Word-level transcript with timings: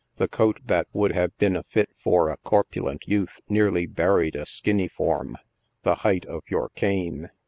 The 0.15 0.27
coat 0.27 0.61
that 0.65 0.87
would 0.93 1.11
have 1.11 1.37
been 1.37 1.55
a 1.55 1.61
fit 1.61 1.91
for 1.95 2.29
a 2.29 2.37
corpulent 2.37 3.07
youth 3.07 3.39
nearly 3.47 3.85
buried 3.85 4.35
a 4.35 4.47
skinny 4.47 4.87
form— 4.87 5.37
the 5.83 5.93
height 6.01 6.25
of 6.25 6.41
your 6.47 6.69
cane. 6.69 7.29